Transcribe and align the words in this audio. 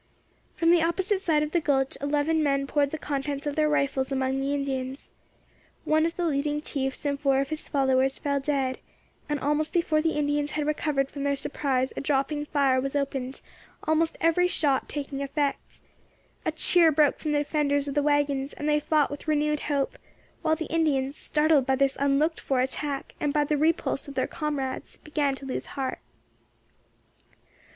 From 0.55 0.71
the 0.71 0.81
opposite 0.81 1.21
side 1.21 1.43
of 1.43 1.51
the 1.51 1.61
gulch 1.61 1.95
eleven 2.01 2.41
men 2.41 2.65
poured 2.65 2.89
the 2.89 2.97
contents 2.97 3.45
of 3.45 3.55
their 3.55 3.69
rifles 3.69 4.11
among 4.11 4.39
the 4.41 4.51
Indians. 4.55 5.11
One 5.85 6.07
of 6.07 6.15
the 6.15 6.25
leading 6.25 6.59
chiefs 6.59 7.05
and 7.05 7.19
four 7.19 7.39
of 7.39 7.49
his 7.49 7.67
followers 7.67 8.17
fell 8.17 8.39
dead, 8.39 8.79
and 9.29 9.39
almost 9.39 9.71
before 9.71 10.01
the 10.01 10.13
Indians 10.17 10.49
had 10.57 10.65
recovered 10.65 11.11
from 11.11 11.21
their 11.23 11.35
surprise 11.35 11.93
a 11.95 12.01
dropping 12.01 12.47
fire 12.47 12.81
was 12.81 12.95
opened, 12.95 13.41
almost 13.83 14.17
every 14.19 14.47
shot 14.47 14.89
taking 14.89 15.21
effect. 15.21 15.81
A 16.47 16.51
cheer 16.51 16.91
broke 16.91 17.19
from 17.19 17.31
the 17.31 17.37
defenders 17.37 17.87
of 17.87 17.93
the 17.93 18.01
waggons, 18.01 18.53
and 18.53 18.67
they 18.67 18.79
fought 18.79 19.11
with 19.11 19.27
renewed 19.27 19.59
hope, 19.59 19.99
while 20.41 20.55
the 20.55 20.65
Indians, 20.73 21.15
startled 21.15 21.67
by 21.67 21.75
this 21.75 21.95
unlooked 21.99 22.39
for 22.39 22.59
attack, 22.61 23.13
and 23.19 23.31
by 23.33 23.43
the 23.43 23.55
repulse 23.55 24.07
of 24.07 24.15
their 24.15 24.25
comrades, 24.25 24.97
began 25.03 25.35
to 25.35 25.45
lose 25.45 25.67
heart. 25.77 25.99